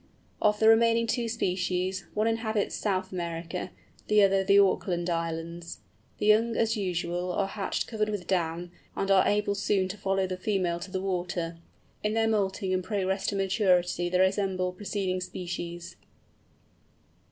[0.41, 3.69] Of the remaining two species, one inhabits South America,
[4.07, 5.77] the other the Auckland Islands.
[6.17, 10.37] The young, as usual, are hatched covered with down, and able soon to follow the
[10.37, 11.59] female to the water.
[12.03, 15.97] In their moulting and progress to maturity they resemble preceding species.